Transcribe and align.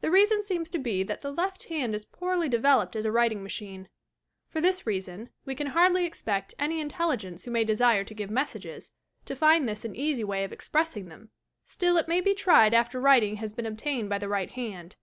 The 0.00 0.10
reason 0.10 0.42
seems 0.42 0.70
to 0.70 0.78
be 0.78 1.02
that 1.02 1.20
the 1.20 1.30
left 1.30 1.64
hand 1.64 1.94
is 1.94 2.06
poorly 2.06 2.48
developed 2.48 2.96
as 2.96 3.04
a 3.04 3.12
writing 3.12 3.42
machine. 3.42 3.90
For 4.48 4.62
this 4.62 4.86
reason, 4.86 5.28
we 5.44 5.54
can 5.54 5.66
hardly 5.66 6.06
expect 6.06 6.54
any 6.58 6.80
intelligence 6.80 7.44
who 7.44 7.50
may 7.50 7.64
desire 7.64 8.02
to 8.02 8.14
give 8.14 8.30
messages, 8.30 8.92
to 9.26 9.36
find 9.36 9.68
this 9.68 9.84
an 9.84 9.94
easy 9.94 10.24
way 10.24 10.48
o£ 10.48 10.52
expressing 10.52 11.10
them! 11.10 11.32
Still 11.66 11.98
it 11.98 12.08
may 12.08 12.22
be 12.22 12.32
tried 12.32 12.72
after 12.72 12.98
writ 12.98 13.24
ing 13.24 13.36
has 13.36 13.52
been 13.52 13.66
obtained 13.66 14.08
by 14.08 14.16
the 14.16 14.26
right 14.26 14.50
hand. 14.52 14.96